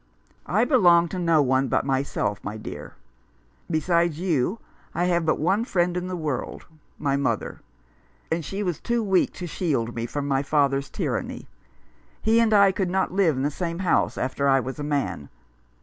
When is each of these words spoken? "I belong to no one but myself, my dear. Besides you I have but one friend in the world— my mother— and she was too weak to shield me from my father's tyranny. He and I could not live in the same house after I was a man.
"I 0.47 0.65
belong 0.65 1.09
to 1.09 1.19
no 1.19 1.43
one 1.43 1.67
but 1.67 1.85
myself, 1.85 2.43
my 2.43 2.57
dear. 2.57 2.95
Besides 3.69 4.19
you 4.19 4.57
I 4.95 5.05
have 5.05 5.27
but 5.27 5.37
one 5.37 5.63
friend 5.63 5.95
in 5.95 6.07
the 6.07 6.15
world— 6.15 6.65
my 7.07 7.15
mother— 7.15 7.61
and 8.31 8.43
she 8.43 8.63
was 8.63 8.79
too 8.79 9.03
weak 9.03 9.31
to 9.33 9.45
shield 9.45 9.93
me 9.93 10.07
from 10.07 10.27
my 10.27 10.41
father's 10.41 10.89
tyranny. 10.89 11.47
He 12.19 12.39
and 12.39 12.51
I 12.51 12.71
could 12.71 12.89
not 12.89 13.13
live 13.13 13.37
in 13.37 13.43
the 13.43 13.51
same 13.51 13.77
house 13.77 14.17
after 14.17 14.47
I 14.47 14.59
was 14.59 14.79
a 14.79 14.83
man. 14.83 15.29